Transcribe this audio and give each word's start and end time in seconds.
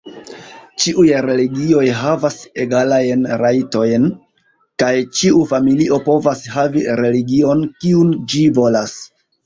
Ĉiuj 0.83 1.03
religioj 1.25 1.83
havas 1.97 2.37
egalajn 2.65 3.23
rajtojn, 3.43 4.09
kaj 4.85 4.91
ĉiu 5.21 5.45
familio 5.55 6.03
povas 6.11 6.45
havi 6.59 6.87
religion, 7.05 7.67
kiun 7.85 8.15
ĝi 8.35 8.47
volas. 8.61 9.03